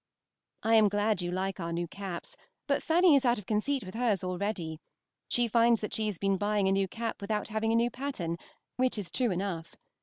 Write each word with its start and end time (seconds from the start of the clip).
I 0.63 0.73
am 0.73 0.89
glad 0.89 1.21
you 1.21 1.29
like 1.29 1.59
our 1.59 1.71
caps, 1.85 2.35
but 2.65 2.81
Fanny 2.81 3.15
is 3.15 3.23
out 3.23 3.37
of 3.37 3.45
conceit 3.45 3.83
with 3.83 3.93
hers 3.93 4.23
already; 4.23 4.79
she 5.29 5.47
finds 5.47 5.79
that 5.81 5.93
she 5.93 6.07
has 6.07 6.17
been 6.17 6.37
buying 6.37 6.67
a 6.67 6.71
new 6.71 6.87
cap 6.87 7.21
without 7.21 7.49
having 7.49 7.71
a 7.71 7.75
new 7.75 7.91
pattern, 7.91 8.37
which 8.77 8.97
is 8.97 9.11
true 9.11 9.29
enough. 9.29 9.75